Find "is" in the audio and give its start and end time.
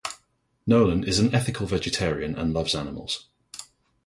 1.03-1.19